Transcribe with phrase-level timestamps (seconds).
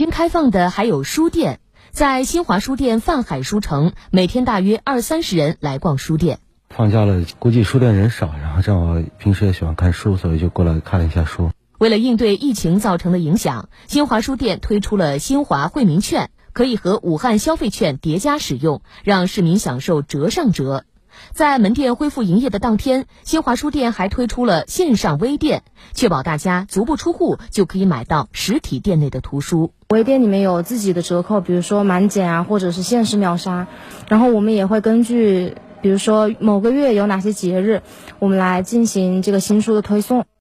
[0.00, 6.38] 新开放的还有书店，在新华书店泛海书城，每天大约二三十人来逛书店。
[6.70, 11.50] 放假了，估计书店人少，然后正好平时也喜欢看书，所以就过来看了一下书。
[11.78, 20.86] 为了应对疫情造成的影响，新华书店推出了新华惠民券，可以和武汉消费券叠加使用，让市民享受折上折。
[21.32, 25.62] 在门店恢复营业的当天，新华书店还推出了线上微店，
[25.94, 29.72] 确保大家足不出户就可以买到实体店内的图书。
[29.90, 33.66] 微店里面有自己的折扣，比如说满减啊，或者是限时秒杀。
[34.08, 37.82] 然后我们也会根据，比如说某个月有哪些节日，
[38.18, 40.24] 我们来进行这个新书的推送。